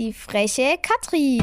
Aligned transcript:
die 0.00 0.14
freche 0.14 0.78
Katrin. 0.80 1.42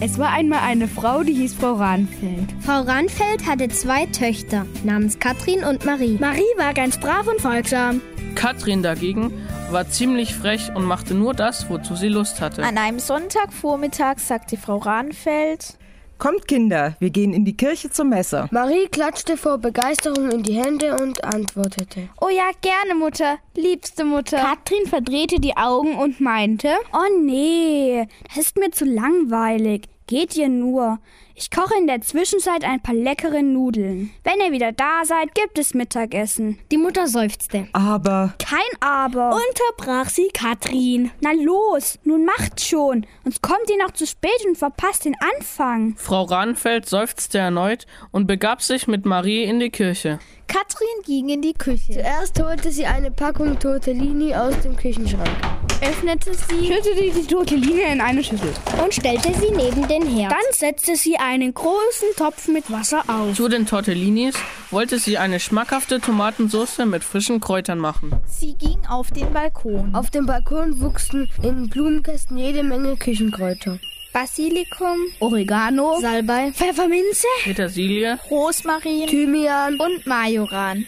Es 0.00 0.18
war 0.18 0.32
einmal 0.32 0.58
eine 0.64 0.88
Frau, 0.88 1.22
die 1.22 1.32
hieß 1.32 1.54
Frau 1.54 1.74
Rahnfeld. 1.74 2.52
Frau 2.60 2.80
Ranfeld 2.80 3.46
hatte 3.46 3.68
zwei 3.68 4.06
Töchter 4.06 4.66
namens 4.82 5.20
Katrin 5.20 5.62
und 5.62 5.84
Marie. 5.84 6.18
Marie 6.18 6.42
war 6.56 6.74
ganz 6.74 6.98
brav 6.98 7.28
und 7.28 7.40
folgsam. 7.40 8.00
Katrin 8.34 8.82
dagegen 8.82 9.32
war 9.72 9.88
ziemlich 9.88 10.34
frech 10.34 10.70
und 10.74 10.84
machte 10.84 11.14
nur 11.14 11.34
das, 11.34 11.68
wozu 11.68 11.94
sie 11.94 12.08
Lust 12.08 12.40
hatte. 12.40 12.62
An 12.64 12.78
einem 12.78 12.98
Sonntagvormittag 12.98 14.18
sagte 14.18 14.56
Frau 14.56 14.78
Rahnfeld, 14.78 15.78
Kommt, 16.18 16.48
Kinder, 16.48 16.96
wir 16.98 17.10
gehen 17.10 17.32
in 17.32 17.44
die 17.44 17.56
Kirche 17.56 17.90
zur 17.90 18.04
Messe. 18.04 18.48
Marie 18.50 18.88
klatschte 18.90 19.36
vor 19.36 19.58
Begeisterung 19.58 20.32
in 20.32 20.42
die 20.42 20.54
Hände 20.54 20.96
und 20.96 21.22
antwortete. 21.22 22.08
Oh 22.20 22.28
ja, 22.28 22.50
gerne, 22.60 22.98
Mutter, 22.98 23.38
liebste 23.54 24.04
Mutter. 24.04 24.38
Katrin 24.38 24.86
verdrehte 24.88 25.38
die 25.38 25.56
Augen 25.56 25.96
und 25.96 26.20
meinte, 26.20 26.70
Oh 26.92 27.22
nee, 27.22 28.08
das 28.26 28.46
ist 28.46 28.58
mir 28.58 28.72
zu 28.72 28.84
langweilig. 28.84 29.84
Geht 30.08 30.36
ihr 30.36 30.48
nur. 30.48 30.98
Ich 31.40 31.52
koche 31.52 31.74
in 31.78 31.86
der 31.86 32.00
Zwischenzeit 32.00 32.64
ein 32.64 32.82
paar 32.82 32.96
leckere 32.96 33.44
Nudeln. 33.44 34.10
Wenn 34.24 34.40
ihr 34.40 34.50
wieder 34.50 34.72
da 34.72 35.04
seid, 35.04 35.36
gibt 35.36 35.56
es 35.56 35.72
Mittagessen. 35.72 36.58
Die 36.72 36.78
Mutter 36.78 37.06
seufzte. 37.06 37.68
Aber 37.72 38.34
Kein 38.44 38.58
Aber. 38.80 39.30
Unterbrach 39.36 40.08
sie 40.08 40.30
Katrin. 40.34 41.12
Na 41.20 41.30
los, 41.30 42.00
nun 42.02 42.24
macht 42.24 42.60
schon. 42.60 43.06
Sonst 43.22 43.40
kommt 43.40 43.70
ihr 43.70 43.78
noch 43.78 43.92
zu 43.92 44.04
spät 44.04 44.44
und 44.48 44.58
verpasst 44.58 45.04
den 45.04 45.14
Anfang. 45.36 45.94
Frau 45.96 46.24
Rahnfeld 46.24 46.88
seufzte 46.88 47.38
erneut 47.38 47.86
und 48.10 48.26
begab 48.26 48.60
sich 48.60 48.88
mit 48.88 49.06
Marie 49.06 49.44
in 49.44 49.60
die 49.60 49.70
Kirche. 49.70 50.18
Katrin 50.48 50.88
ging 51.04 51.28
in 51.28 51.42
die 51.42 51.52
Küche, 51.52 51.92
Zuerst 51.92 52.42
holte 52.42 52.72
sie 52.72 52.86
eine 52.86 53.10
Packung 53.10 53.58
Tortellini 53.58 54.34
aus 54.34 54.58
dem 54.62 54.74
Küchenschrank. 54.76 55.28
öffnete 55.82 56.32
sie 56.32 56.66
Schüttete 56.66 57.20
die 57.20 57.26
Tortellini 57.26 57.82
in 57.92 58.00
eine 58.00 58.24
Schüssel. 58.24 58.54
Und 58.82 58.94
stellte 58.94 59.30
sie 59.34 59.50
neben 59.50 59.86
den 59.86 60.06
Herd. 60.06 60.32
Dann 60.32 60.52
setzte 60.52 60.96
sie 60.96 61.18
einen 61.28 61.52
großen 61.52 62.08
Topf 62.16 62.48
mit 62.48 62.70
Wasser 62.70 63.04
auf. 63.06 63.36
Zu 63.36 63.48
den 63.48 63.66
Tortellinis 63.66 64.34
wollte 64.70 64.98
sie 64.98 65.18
eine 65.18 65.40
schmackhafte 65.40 66.00
Tomatensauce 66.00 66.78
mit 66.86 67.04
frischen 67.04 67.38
Kräutern 67.38 67.78
machen. 67.78 68.12
Sie 68.26 68.54
ging 68.54 68.78
auf 68.88 69.10
den 69.10 69.30
Balkon. 69.32 69.94
Auf 69.94 70.08
dem 70.10 70.24
Balkon 70.24 70.80
wuchsen 70.80 71.28
in 71.42 71.68
Blumenkästen 71.68 72.38
jede 72.38 72.62
Menge 72.62 72.96
Küchenkräuter. 72.96 73.78
Basilikum, 74.14 74.96
Oregano, 75.20 76.00
Salbei, 76.00 76.50
Pfefferminze, 76.52 77.26
Petersilie, 77.44 78.18
Rosmarin 78.30 79.06
Thymian, 79.06 79.78
und 79.78 80.06
Majoran. 80.06 80.86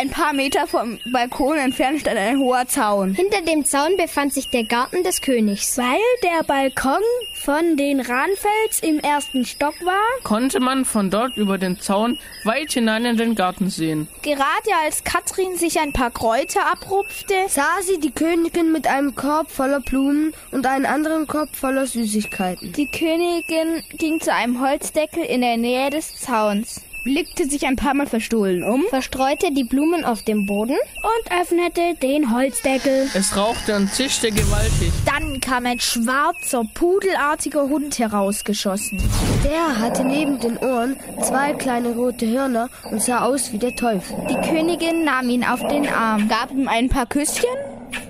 Ein 0.00 0.08
paar 0.08 0.32
Meter 0.32 0.66
vom 0.66 0.98
Balkon 1.12 1.58
entfernt 1.58 2.00
stand 2.00 2.16
ein 2.16 2.38
hoher 2.38 2.66
Zaun. 2.66 3.12
Hinter 3.12 3.42
dem 3.42 3.66
Zaun 3.66 3.98
befand 3.98 4.32
sich 4.32 4.48
der 4.48 4.64
Garten 4.64 5.02
des 5.02 5.20
Königs. 5.20 5.76
Weil 5.76 6.00
der 6.22 6.42
Balkon 6.42 7.02
von 7.34 7.76
den 7.76 8.00
Rahnfels 8.00 8.80
im 8.80 8.98
ersten 9.00 9.44
Stock 9.44 9.74
war, 9.84 10.00
konnte 10.22 10.58
man 10.58 10.86
von 10.86 11.10
dort 11.10 11.36
über 11.36 11.58
den 11.58 11.78
Zaun 11.78 12.18
weit 12.44 12.72
hinein 12.72 13.04
in 13.04 13.18
den 13.18 13.34
Garten 13.34 13.68
sehen. 13.68 14.08
Gerade 14.22 14.48
als 14.82 15.04
Katrin 15.04 15.58
sich 15.58 15.78
ein 15.78 15.92
paar 15.92 16.10
Kräuter 16.10 16.64
abrupfte, 16.72 17.34
sah 17.48 17.82
sie 17.82 18.00
die 18.00 18.10
Königin 18.10 18.72
mit 18.72 18.86
einem 18.86 19.14
Korb 19.14 19.50
voller 19.50 19.80
Blumen 19.80 20.32
und 20.50 20.64
einen 20.64 20.86
anderen 20.86 21.26
Korb 21.26 21.54
voller 21.54 21.86
Süßigkeiten. 21.86 22.72
die 22.72 22.90
Königin 22.90 23.82
ging 23.98 24.18
zu 24.18 24.32
einem 24.32 24.62
Holzdeckel 24.62 25.24
in 25.24 25.42
der 25.42 25.58
Nähe 25.58 25.90
des 25.90 26.16
Zauns. 26.16 26.80
Blickte 27.04 27.48
sich 27.48 27.66
ein 27.66 27.76
paar 27.76 27.94
Mal 27.94 28.06
verstohlen 28.06 28.62
um 28.62 28.84
Verstreute 28.90 29.52
die 29.52 29.64
Blumen 29.64 30.04
auf 30.04 30.22
dem 30.22 30.46
Boden. 30.46 30.76
und 31.02 31.40
öffnete 31.40 31.94
den 32.02 32.34
Holzdeckel. 32.34 33.08
Es 33.14 33.36
rauchte 33.36 33.76
und 33.76 33.92
zischte 33.92 34.30
gewaltig. 34.30 34.92
Dann 35.06 35.40
kam 35.40 35.66
ein 35.66 35.80
schwarzer, 35.80 36.64
pudelartiger 36.74 37.62
Hund 37.68 37.98
herausgeschossen. 37.98 39.02
Der 39.44 39.78
hatte 39.78 40.04
neben 40.04 40.38
den 40.40 40.56
Ohren 40.58 40.96
zwei 41.22 41.52
kleine 41.54 41.90
rote 41.90 42.26
Hörner 42.26 42.68
und 42.90 43.02
sah 43.02 43.24
aus 43.24 43.52
wie 43.52 43.58
der 43.58 43.74
Teufel. 43.76 44.16
Die 44.28 44.48
Königin 44.48 45.04
nahm 45.04 45.28
ihn 45.30 45.44
auf 45.44 45.60
den 45.68 45.88
Arm. 45.88 46.28
Gab 46.28 46.50
ihm 46.50 46.68
ein 46.68 46.88
paar 46.88 47.06
Küsschen. 47.06 47.48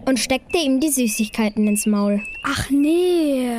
und 0.06 0.19
steckte 0.19 0.59
ihm 0.59 0.81
die 0.81 0.91
Süßigkeiten 0.91 1.66
ins 1.66 1.86
Maul. 1.86 2.22
Ach 2.42 2.69
nee, 2.70 3.50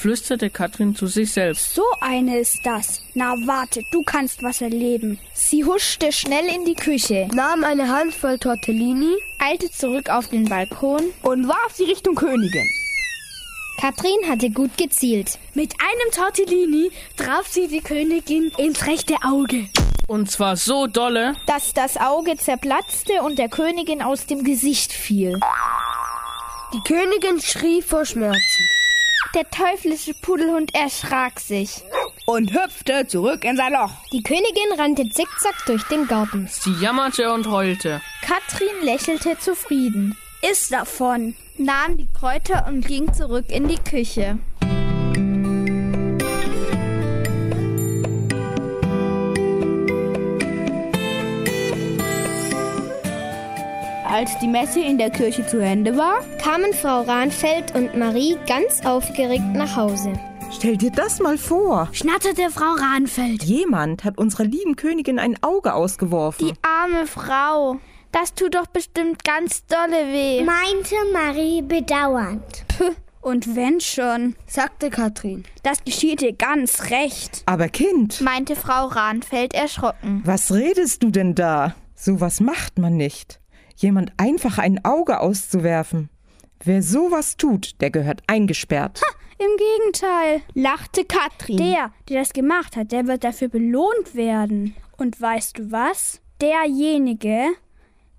flüsterte 0.00 0.48
Katrin 0.50 0.94
zu 0.94 1.06
sich 1.06 1.32
selbst. 1.32 1.74
so 1.74 1.84
eine 2.00 2.38
ist 2.38 2.58
das. 2.64 3.02
Na 3.14 3.34
warte, 3.46 3.82
du 3.92 4.02
kannst 4.02 4.42
was 4.42 4.60
erleben. 4.60 5.18
Sie 5.34 5.64
huschte 5.64 6.10
schnell 6.10 6.46
in 6.46 6.64
die 6.64 6.74
Küche, 6.74 7.28
Nahm 7.34 7.64
eine 7.64 7.88
Handvoll 7.88 8.38
Tortellini, 8.38 9.14
eilte 9.38 9.70
zurück 9.70 10.08
auf 10.08 10.28
den 10.28 10.48
Balkon. 10.48 11.02
Und 11.22 11.48
warf 11.48 11.72
sie 11.74 11.84
Richtung 11.84 12.14
Königin. 12.14 12.66
Katrin 13.80 14.28
hatte 14.28 14.50
gut 14.50 14.76
gezielt. 14.78 15.38
Mit 15.54 15.74
einem 15.80 16.12
Tortellini 16.12 16.90
traf 17.16 17.46
sie 17.46 17.66
die 17.68 17.80
Königin 17.80 18.50
ins 18.58 18.86
rechte 18.86 19.14
Auge. 19.22 19.66
Und 20.06 20.30
zwar 20.30 20.56
so 20.56 20.86
dolle, 20.86 21.34
dass 21.46 21.72
das 21.72 21.96
Auge 21.96 22.36
zerplatzte 22.36 23.22
und 23.22 23.38
der 23.38 23.48
Königin 23.48 24.02
aus 24.02 24.26
dem 24.26 24.44
Gesicht 24.44 24.92
fiel. 24.92 25.38
die 26.74 26.80
Königin 26.92 27.40
schrie 27.40 27.80
vor 27.82 28.04
Schmerzen. 28.04 28.64
Der 29.34 29.48
teuflische 29.50 30.12
Pudelhund 30.22 30.74
erschrak 30.74 31.38
sich. 31.40 31.82
Und 32.26 32.52
hüpfte 32.52 33.06
zurück 33.06 33.44
in 33.44 33.56
sein 33.56 33.72
Loch. 33.72 33.90
Die 34.12 34.22
Königin 34.22 34.72
rannte 34.76 35.08
zickzack 35.08 35.54
durch 35.66 35.82
den 35.84 36.06
Garten. 36.06 36.48
sie 36.50 36.72
jammerte 36.80 37.32
und 37.32 37.48
heulte. 37.48 38.00
Katrin 38.22 38.82
lächelte 38.84 39.38
zufrieden, 39.38 40.16
Ist 40.48 40.72
davon. 40.72 41.34
nahm 41.58 41.96
die 41.96 42.08
Kräuter 42.18 42.66
und 42.68 42.86
ging 42.86 43.12
zurück 43.12 43.46
in 43.48 43.68
die 43.68 43.78
Küche. 43.78 44.38
Als 54.20 54.38
die 54.38 54.48
Messe 54.48 54.80
in 54.80 54.98
der 54.98 55.08
Kirche 55.08 55.46
zu 55.46 55.60
Ende 55.60 55.96
war, 55.96 56.20
Kamen 56.42 56.74
Frau 56.74 57.00
Rahnfeld 57.00 57.74
und 57.74 57.96
Marie 57.96 58.36
ganz 58.46 58.84
aufgeregt 58.84 59.54
nach 59.54 59.76
Hause. 59.76 60.12
stell 60.52 60.76
dir 60.76 60.90
das 60.90 61.20
mal 61.20 61.38
vor. 61.38 61.88
schnatterte 61.92 62.50
Frau 62.50 62.74
Rahnfeld. 62.74 63.42
Jemand 63.44 64.04
hat 64.04 64.18
unserer 64.18 64.44
lieben 64.44 64.76
Königin 64.76 65.18
ein 65.18 65.42
Auge 65.42 65.72
ausgeworfen. 65.72 66.48
Die 66.48 66.52
arme 66.60 67.06
Frau. 67.06 67.78
Das 68.12 68.34
tut 68.34 68.56
doch 68.56 68.66
bestimmt 68.66 69.24
ganz 69.24 69.64
dolle 69.64 70.12
weh. 70.12 70.44
Meinte 70.44 70.96
Marie 71.14 71.62
bedauernd. 71.62 72.66
Und 73.22 73.56
wenn 73.56 73.80
schon, 73.80 74.36
sagte 74.46 74.90
Katrin. 74.90 75.44
das 75.62 75.82
geschieht 75.82 76.20
dir 76.20 76.34
ganz 76.34 76.90
recht. 76.90 77.42
Aber 77.46 77.68
Kind, 77.68 78.20
meinte 78.20 78.54
Frau 78.54 78.88
Rahnfeld 78.88 79.54
erschrocken. 79.54 80.20
was 80.26 80.52
redest 80.52 81.02
du 81.02 81.10
denn 81.10 81.34
da? 81.34 81.74
Sowas 81.94 82.40
macht 82.40 82.78
man 82.78 82.98
nicht. 82.98 83.39
Jemand 83.80 84.12
einfach 84.18 84.58
ein 84.58 84.84
Auge 84.84 85.20
auszuwerfen. 85.20 86.10
Wer 86.62 86.82
sowas 86.82 87.38
tut, 87.38 87.80
der 87.80 87.90
gehört 87.90 88.22
eingesperrt. 88.26 89.00
Im 89.38 89.56
Gegenteil, 89.56 90.42
lachte 90.52 91.06
Katrin. 91.06 91.56
Der, 91.56 91.90
der 92.10 92.20
das 92.20 92.34
gemacht 92.34 92.76
hat, 92.76 92.92
der 92.92 93.06
wird 93.06 93.24
dafür 93.24 93.48
belohnt 93.48 94.14
werden. 94.14 94.74
Und 94.98 95.18
weißt 95.18 95.58
du 95.58 95.72
was? 95.72 96.20
Derjenige 96.42 97.46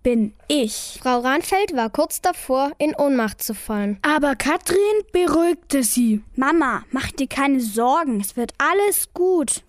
bin 0.02 0.34
ich. 0.48 1.00
Frau 1.04 1.20
Rahnfeld 1.20 1.76
war 1.76 1.92
kurz 1.92 2.22
davor, 2.22 2.72
in 2.80 2.96
Ohnmacht 2.96 3.44
zu 3.44 3.54
fallen. 3.54 4.00
Aber 4.02 4.36
Katrin 4.36 4.80
beruhigte 5.12 5.84
sie. 5.84 6.24
Mama, 6.36 6.82
mach 6.90 7.12
dir 7.12 7.28
keine 7.28 7.60
Sorgen, 7.60 8.20
es 8.20 8.36
wird 8.36 8.54
alles 8.58 9.14
gut. 9.14 9.64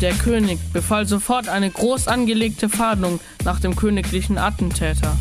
Der 0.00 0.14
König 0.14 0.58
befahl 0.72 1.06
sofort 1.06 1.50
eine 1.50 1.70
groß 1.70 2.08
angelegte 2.08 2.70
Fahndung 2.70 3.20
nach 3.44 3.60
dem 3.60 3.76
königlichen 3.76 4.38
Attentäter. 4.38 5.16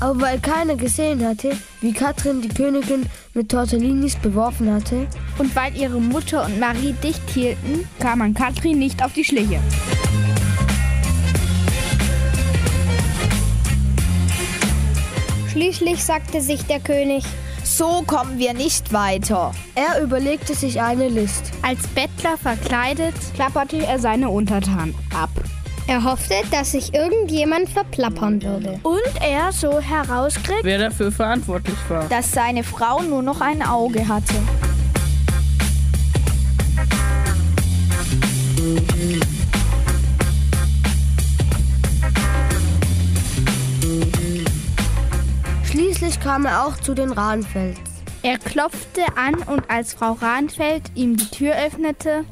Aber 0.00 0.18
weil 0.22 0.38
keiner 0.40 0.76
gesehen 0.76 1.22
hatte, 1.26 1.52
wie 1.82 1.92
Katrin 1.92 2.40
die 2.40 2.48
Königin 2.48 3.04
mit 3.34 3.50
Tortellinis 3.50 4.16
beworfen 4.16 4.72
hatte, 4.72 5.06
Und 5.38 5.54
weil 5.54 5.76
ihre 5.76 6.00
Mutter 6.00 6.46
und 6.46 6.58
Marie 6.58 6.94
dicht 7.02 7.28
hielten, 7.28 7.86
Kam 7.98 8.20
man 8.20 8.32
Katrin 8.32 8.78
nicht 8.78 9.04
auf 9.04 9.12
die 9.12 9.24
Schliche. 9.24 9.60
Schließlich 15.52 16.02
sagte 16.02 16.40
sich 16.40 16.62
der 16.62 16.80
König, 16.80 17.24
so 17.76 18.02
kommen 18.06 18.38
wir 18.38 18.52
nicht 18.52 18.92
weiter. 18.92 19.52
Er 19.74 20.02
überlegte 20.02 20.54
sich 20.54 20.80
eine 20.80 21.08
List. 21.08 21.52
Als 21.62 21.86
Bettler 21.88 22.36
verkleidet, 22.36 23.14
klapperte 23.34 23.78
er 23.78 23.98
seine 23.98 24.28
Untertanen 24.28 24.94
ab. 25.14 25.30
Er 25.86 26.04
hoffte, 26.04 26.34
dass 26.50 26.72
sich 26.72 26.94
irgendjemand 26.94 27.68
verplappern 27.68 28.42
würde. 28.42 28.78
Und 28.82 29.22
er 29.22 29.50
so 29.52 29.80
herauskriegt, 29.80 30.62
wer 30.62 30.78
dafür 30.78 31.10
verantwortlich 31.10 31.78
war. 31.88 32.04
dass 32.08 32.30
seine 32.32 32.62
Frau 32.64 33.02
nur 33.02 33.22
noch 33.22 33.40
ein 33.40 33.62
Auge 33.62 34.06
hatte. 34.06 34.34
Kam 46.20 46.44
er 46.44 46.66
auch 46.66 46.76
zu 46.76 46.94
den 46.94 47.12
Rahnfels. 47.12 47.78
Er 48.22 48.38
klopfte 48.38 49.02
an 49.16 49.36
und 49.36 49.70
als 49.70 49.94
Frau 49.94 50.12
Rahnfeld 50.12 50.82
ihm 50.94 51.16
die 51.16 51.30
Tür 51.30 51.54
öffnete, 51.54 52.24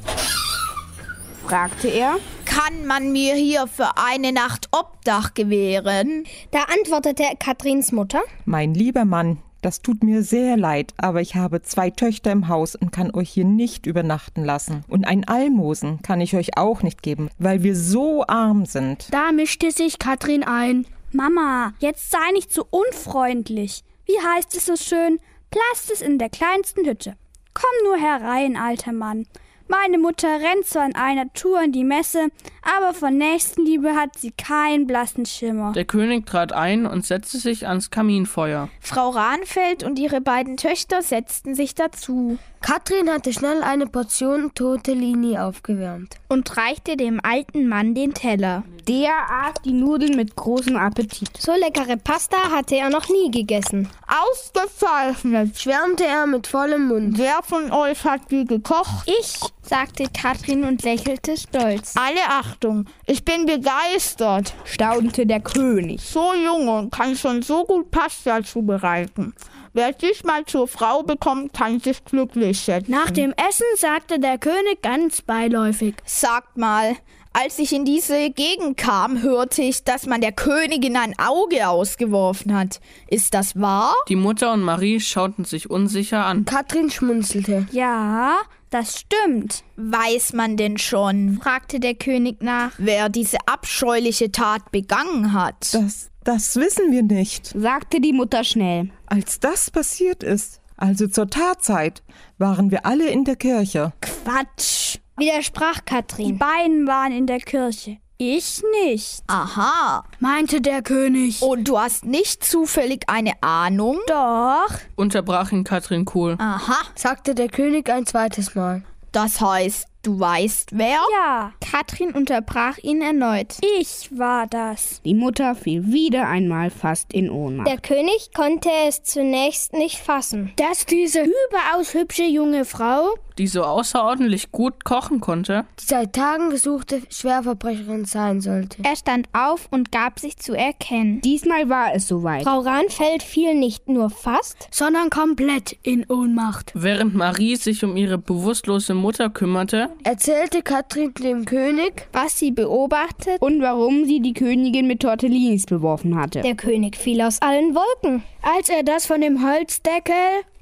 fragte 1.45 1.87
er, 1.87 2.17
Kann 2.45 2.85
man 2.85 3.11
mir 3.11 3.33
hier 3.33 3.65
für 3.65 3.89
eine 3.97 4.31
Nacht 4.31 4.69
Obdach 4.71 5.33
gewähren? 5.33 6.25
Da 6.51 6.65
antwortete 6.77 7.23
Katrins 7.39 7.91
Mutter, 7.91 8.21
Mein 8.45 8.75
lieber 8.75 9.05
Mann, 9.05 9.39
das 9.63 9.81
tut 9.81 10.03
mir 10.03 10.21
sehr 10.21 10.55
leid, 10.55 10.93
aber 10.97 11.21
ich 11.21 11.35
habe 11.35 11.63
zwei 11.63 11.89
Töchter 11.89 12.31
im 12.31 12.47
Haus 12.47 12.75
und 12.75 12.91
kann 12.91 13.11
euch 13.13 13.31
hier 13.31 13.45
nicht 13.45 13.87
übernachten 13.87 14.45
lassen. 14.45 14.85
Und 14.87 15.05
ein 15.05 15.27
Almosen 15.27 16.01
kann 16.03 16.21
ich 16.21 16.35
euch 16.35 16.55
auch 16.57 16.83
nicht 16.83 17.01
geben, 17.01 17.29
weil 17.39 17.63
wir 17.63 17.75
so 17.75 18.23
arm 18.27 18.65
sind. 18.65 19.11
Da 19.11 19.31
mischte 19.31 19.71
sich 19.71 19.97
Katrin 19.97 20.43
ein. 20.43 20.85
Mama, 21.11 21.73
jetzt 21.79 22.11
sei 22.11 22.31
nicht 22.33 22.53
so 22.53 22.65
unfreundlich. 22.69 23.83
Wie 24.05 24.19
heißt 24.19 24.55
es 24.55 24.65
so 24.65 24.75
schön? 24.75 25.19
Platz 25.49 25.89
ist 25.91 26.01
in 26.01 26.19
der 26.19 26.29
kleinsten 26.29 26.85
Hütte. 26.85 27.15
Komm 27.53 27.71
nur 27.83 27.97
herein, 27.97 28.55
alter 28.55 28.91
Mann. 28.91 29.25
Meine 29.67 29.99
Mutter 29.99 30.27
rennt 30.27 30.65
zwar 30.65 30.87
in 30.87 30.95
einer 30.95 31.31
Tour 31.33 31.61
in 31.61 31.71
die 31.71 31.83
Messe, 31.83 32.29
aber 32.63 32.95
von 32.95 33.17
Nächstenliebe 33.19 33.93
hat 33.95 34.17
sie 34.17 34.31
keinen 34.31 34.87
blassen 34.87 35.27
Schimmer. 35.27 35.73
Der 35.73 35.85
König 35.85 36.25
trat 36.25 36.53
ein 36.53 36.87
und 36.87 37.05
setzte 37.05 37.37
sich 37.37 37.67
ans 37.67 37.91
Kaminfeuer. 37.91 38.69
Frau 38.79 39.09
Rahnfeld 39.09 39.83
und 39.83 39.99
ihre 39.99 40.21
beiden 40.21 40.57
Töchter 40.57 41.03
setzten 41.03 41.53
sich 41.53 41.75
dazu. 41.75 42.39
Katrin 42.61 43.11
hatte 43.11 43.31
schnell 43.31 43.61
eine 43.61 43.85
Portion 43.85 44.51
Tortellini 44.55 45.37
aufgewärmt. 45.37 46.15
und 46.29 46.57
reichte 46.57 46.97
dem 46.97 47.19
alten 47.21 47.67
Mann 47.67 47.93
den 47.93 48.15
Teller. 48.15 48.63
Der 48.89 49.19
aß 49.29 49.61
die 49.63 49.71
Nudeln 49.71 50.15
mit 50.15 50.35
großem 50.35 50.75
Appetit. 50.75 51.29
so 51.37 51.53
leckere 51.53 51.95
Pasta 51.95 52.49
hatte 52.49 52.75
er 52.75 52.89
noch 52.89 53.07
nie 53.07 53.29
gegessen. 53.29 53.87
Ausgezeichnet. 54.07 55.59
Schwärmte 55.59 56.05
er 56.07 56.25
mit 56.25 56.47
vollem 56.47 56.87
Mund. 56.87 57.19
Wer 57.19 57.41
von 57.43 57.71
euch 57.71 58.03
hat 58.03 58.31
die 58.31 58.45
gekocht? 58.45 59.07
Ich, 59.07 59.37
sagte 59.61 60.05
Katrin 60.11 60.63
und 60.63 60.81
lächelte 60.81 61.37
stolz. 61.37 61.93
Alle 61.95 62.23
Achtung, 62.27 62.85
ich 63.05 63.23
bin 63.23 63.45
begeistert. 63.45 64.55
Staunte 64.63 65.27
der 65.27 65.41
König. 65.41 66.01
So 66.01 66.33
Junge 66.33 66.89
kann 66.89 67.15
schon 67.15 67.43
so 67.43 67.65
gut 67.65 67.91
Pasta 67.91 68.41
zubereiten. 68.43 69.35
Wer 69.73 69.91
dich 69.91 70.23
mal 70.23 70.43
zur 70.45 70.67
Frau 70.67 71.03
bekommt, 71.03 71.53
kann 71.53 71.79
sich 71.79 72.03
glücklich 72.05 72.59
schätzen. 72.59 72.89
Nach 72.89 73.11
dem 73.11 73.33
Essen 73.33 73.67
sagte 73.75 74.19
der 74.19 74.39
König 74.39 74.81
ganz 74.81 75.21
beiläufig. 75.21 75.93
Sagt 76.05 76.57
mal, 76.57 76.95
als 77.33 77.59
ich 77.59 77.73
in 77.73 77.85
diese 77.85 78.31
Gegend 78.31 78.77
kam, 78.77 79.21
hörte 79.21 79.61
ich, 79.61 79.83
dass 79.83 80.05
man 80.05 80.21
der 80.21 80.31
Königin 80.31 80.95
ein 80.97 81.13
Auge 81.19 81.67
ausgeworfen 81.69 82.53
hat. 82.57 82.79
Ist 83.07 83.33
das 83.33 83.59
wahr? 83.59 83.93
Die 84.07 84.15
Mutter 84.15 84.53
und 84.53 84.61
Marie 84.61 84.99
schauten 84.99 85.45
sich 85.45 85.69
unsicher 85.69 86.25
an. 86.25 86.45
Katrin 86.45 86.89
schmunzelte. 86.89 87.67
Ja, 87.71 88.37
das 88.69 88.99
stimmt, 88.99 89.63
Weiß 89.77 90.33
man 90.33 90.57
denn 90.57 90.77
schon, 90.77 91.39
fragte 91.41 91.79
der 91.79 91.95
König 91.95 92.43
nach. 92.43 92.71
wer 92.77 93.09
diese 93.09 93.37
abscheuliche 93.47 94.31
Tat 94.31 94.71
begangen 94.71 95.33
hat? 95.33 95.73
Das, 95.73 96.09
das 96.23 96.55
wissen 96.55 96.91
wir 96.91 97.03
nicht. 97.03 97.47
Sagte 97.47 98.01
die 98.01 98.13
Mutter 98.13 98.43
schnell. 98.43 98.89
Als 99.05 99.39
das 99.39 99.71
passiert 99.71 100.21
ist, 100.23 100.61
also 100.77 101.07
zur 101.07 101.29
Tatzeit, 101.29 102.03
waren 102.37 102.69
wir 102.71 102.85
alle 102.85 103.07
in 103.09 103.23
der 103.23 103.35
Kirche. 103.37 103.93
Quatsch. 104.01 104.97
Widersprach 105.19 105.79
Die 105.79 105.85
Katrin. 105.85 106.37
beiden 106.37 106.87
waren 106.87 107.11
in 107.11 107.27
der 107.27 107.39
Kirche. 107.39 107.97
Ich 108.21 108.61
nicht. 108.83 109.21
Aha. 109.27 110.03
Meinte 110.19 110.59
der 110.59 110.81
König. 110.81 111.41
Und 111.41 111.67
du 111.69 111.79
hast 111.79 112.03
nicht 112.05 112.43
zufällig 112.43 113.03
eine 113.07 113.31
Ahnung? 113.41 113.97
Doch, 114.07 114.67
Unterbrach 114.97 115.51
ihn 115.53 115.63
Katrin 115.63 116.03
Kohl. 116.03 116.35
Aha. 116.37 116.77
sagte 116.95 117.33
der 117.33 117.47
König 117.47 117.89
ein 117.89 118.05
zweites 118.05 118.55
Mal. 118.55 118.83
Das 119.13 119.39
heißt, 119.41 119.87
du 120.03 120.19
weißt 120.19 120.71
wer? 120.77 120.99
ja. 121.17 121.53
Katrin 121.71 122.11
unterbrach 122.11 122.77
ihn 122.79 123.01
erneut. 123.01 123.55
Ich 123.79 124.09
war 124.15 124.45
das. 124.47 125.01
Die 125.03 125.15
Mutter 125.15 125.55
fiel 125.55 125.87
wieder 125.91 126.27
einmal 126.27 126.69
fast 126.69 127.13
in 127.13 127.29
Ohnmacht. 127.29 127.67
Der 127.69 127.79
König 127.79 128.31
konnte 128.35 128.69
es 128.87 129.01
zunächst 129.03 129.73
nicht 129.73 129.97
fassen. 129.97 130.51
Dass 130.57 130.85
diese 130.85 131.21
überaus 131.21 131.93
hübsche 131.93 132.23
junge 132.25 132.65
Frau 132.65 133.15
die 133.39 133.47
so 133.47 133.63
außerordentlich 133.63 134.51
gut 134.51 134.83
kochen 134.83 135.19
konnte. 135.21 135.65
Die 135.81 135.85
seit 135.85 136.13
Tagen 136.13 136.49
gesuchte 136.49 137.01
Schwerverbrecherin 137.09 138.05
sein 138.05 138.41
sollte. 138.41 138.83
Er 138.83 138.95
stand 138.95 139.27
auf 139.33 139.67
und 139.71 139.91
gab 139.91 140.19
sich 140.19 140.37
zu 140.37 140.53
erkennen. 140.53 141.21
Diesmal 141.21 141.69
war 141.69 141.95
es 141.95 142.07
soweit. 142.07 142.43
Frau 142.43 142.59
Rahnfeld 142.59 143.23
fiel 143.23 143.55
nicht 143.55 143.87
nur 143.87 144.09
fast, 144.09 144.67
sondern 144.71 145.09
komplett 145.09 145.77
in 145.83 146.05
Ohnmacht. 146.09 146.71
Während 146.75 147.15
Marie 147.15 147.55
sich 147.55 147.83
um 147.83 147.95
ihre 147.95 148.17
bewusstlose 148.17 148.93
Mutter 148.93 149.29
kümmerte, 149.29 149.89
Erzählte 150.03 150.61
Katrin 150.61 151.13
dem 151.13 151.45
König, 151.45 152.07
was 152.11 152.37
sie 152.37 152.51
beobachtet 152.51 153.41
und 153.41 153.61
warum 153.61 154.05
sie 154.05 154.19
die 154.19 154.33
Königin 154.33 154.85
mit 154.87 155.01
Tortellinis 155.01 155.65
beworfen 155.65 156.15
hatte. 156.15 156.41
der 156.41 156.55
König 156.55 156.97
fiel 156.97 157.21
aus 157.21 157.41
allen 157.41 157.73
Wolken. 157.73 158.23
Als 158.41 158.69
er 158.69 158.83
das 158.83 159.05
von 159.05 159.21
dem 159.21 159.45
Holzdeckel 159.47 160.13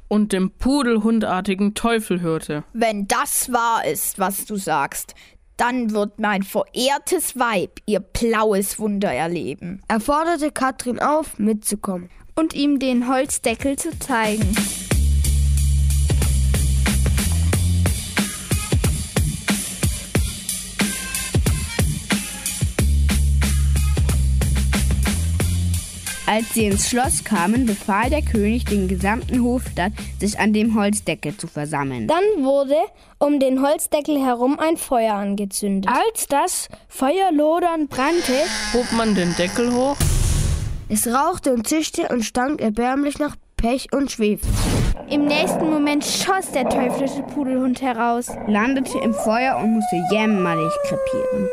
und 0.08 0.34
dem 0.34 0.52
pudelhundartigen 0.52 1.74
Teufel 1.74 2.22
hörte. 2.22 2.64
Wenn 2.74 3.08
das 3.08 3.52
wahr 3.52 3.86
ist, 3.86 4.20
was 4.20 4.46
du 4.46 4.56
sagst, 4.56 5.16
dann 5.58 5.92
wird 5.92 6.20
mein 6.20 6.44
verehrtes 6.44 7.38
Weib 7.38 7.80
ihr 7.86 8.00
blaues 8.00 8.80
Wunder 8.80 9.12
erleben. 9.12 9.82
er 9.88 10.00
forderte 10.00 10.52
Katrin 10.52 11.00
auf, 11.00 11.40
mitzukommen. 11.40 12.10
und 12.36 12.54
ihm 12.54 12.78
den 12.78 13.08
Holzdeckel 13.08 13.78
zu 13.78 13.98
zeigen. 13.98 14.56
Als 26.30 26.54
sie 26.54 26.66
ins 26.66 26.90
Schloss 26.90 27.24
kamen, 27.24 27.66
befahl 27.66 28.10
der 28.10 28.22
König 28.22 28.66
den 28.66 28.90
gesamten 28.90 29.42
Hofstaat, 29.42 29.94
sich 30.20 30.38
an 30.38 30.52
dem 30.52 30.78
Holzdeckel 30.78 31.38
zu 31.38 31.48
versammeln. 31.48 32.06
Dann 32.08 32.44
wurde 32.44 32.76
um 33.18 33.40
den 33.40 33.62
Holzdeckel 33.66 34.20
herum 34.20 34.60
ein 34.60 34.76
Feuer 34.76 35.14
angezündet. 35.14 35.90
Als 35.90 36.28
das 36.28 36.68
Feuer 36.90 37.32
lodernd 37.32 37.90
brannte, 37.90 38.34
Hob 38.74 38.92
man 38.92 39.16
den 39.16 39.34
Deckel 39.38 39.74
hoch, 39.74 39.96
Es 40.90 41.08
rauchte 41.08 41.54
und 41.54 41.66
zischte 41.66 42.10
und 42.10 42.24
stank 42.24 42.60
erbärmlich 42.60 43.20
nach 43.20 43.38
Pech 43.56 43.88
und 43.94 44.12
Schwefel. 44.12 44.50
Im 45.10 45.26
nächsten 45.26 45.70
Moment 45.70 46.04
schoss 46.04 46.52
der 46.52 46.68
teuflische 46.68 47.24
Pudelhund 47.24 47.82
heraus, 47.82 48.28
landete 48.48 48.98
im 49.00 49.14
Feuer 49.14 49.58
und 49.64 49.76
musste 49.76 49.96
jämmerlich 50.12 50.74
krepieren. 50.84 51.50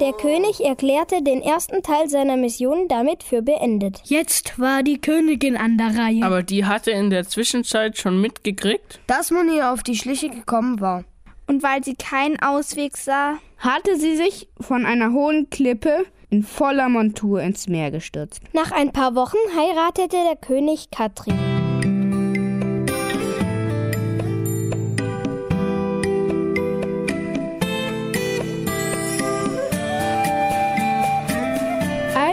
Der 0.00 0.12
König 0.12 0.60
erklärte 0.64 1.22
den 1.22 1.42
ersten 1.42 1.82
Teil 1.82 2.08
seiner 2.08 2.36
Mission 2.36 2.88
damit 2.88 3.22
für 3.22 3.42
beendet. 3.42 4.00
jetzt 4.04 4.58
war 4.58 4.82
die 4.82 5.00
Königin 5.00 5.56
an 5.56 5.78
der 5.78 5.96
Reihe. 5.96 6.24
aber 6.24 6.42
die 6.42 6.64
hatte 6.64 6.90
in 6.90 7.10
der 7.10 7.26
Zwischenzeit 7.26 7.96
schon 7.98 8.20
mitgekriegt. 8.20 9.00
Dass 9.06 9.30
man 9.30 9.48
ihr 9.52 9.72
auf 9.72 9.82
die 9.82 9.96
Schliche 9.96 10.28
gekommen 10.28 10.80
war. 10.80 11.04
Und 11.46 11.62
weil 11.62 11.84
sie 11.84 11.94
keinen 11.94 12.40
Ausweg 12.40 12.96
sah, 12.96 13.34
hatte 13.58 13.96
sie 13.96 14.16
sich 14.16 14.48
von 14.60 14.86
einer 14.86 15.12
hohen 15.12 15.50
Klippe 15.50 16.04
in 16.30 16.42
voller 16.42 16.88
Montur 16.88 17.40
ins 17.42 17.68
Meer 17.68 17.90
gestürzt. 17.90 18.40
Nach 18.52 18.72
ein 18.72 18.92
paar 18.92 19.14
Wochen 19.14 19.36
heiratete 19.56 20.16
der 20.28 20.36
König 20.36 20.90
Katrin. 20.90 21.51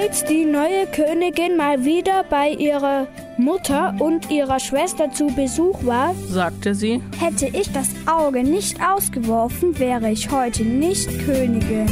Als 0.10 0.24
die 0.24 0.44
neue 0.44 0.88
Königin 0.88 1.56
mal 1.56 1.86
wieder 1.86 2.24
bei 2.28 2.50
ihrer 2.50 3.06
Mutter 3.38 3.94
und 4.00 4.32
ihrer 4.32 4.60
Schwester 4.60 5.12
zu 5.12 5.28
Besuch 5.28 5.86
war, 5.86 6.16
sagte 6.28 6.74
sie. 6.74 7.04
Hätte 7.20 7.46
ich 7.46 7.72
das 7.72 7.90
Auge 8.08 8.44
nicht 8.44 8.78
ausgeworfen, 8.82 9.78
wäre 9.78 10.10
ich 10.10 10.32
heute 10.32 10.66
nicht 10.66 11.08
Königin. 11.28 11.86